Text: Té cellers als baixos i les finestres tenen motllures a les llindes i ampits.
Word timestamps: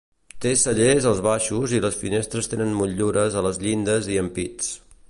Té 0.45 0.53
cellers 0.61 1.07
als 1.09 1.21
baixos 1.27 1.75
i 1.79 1.83
les 1.83 1.99
finestres 2.01 2.51
tenen 2.55 2.75
motllures 2.81 3.39
a 3.43 3.47
les 3.51 3.65
llindes 3.67 4.13
i 4.17 4.21
ampits. 4.25 4.77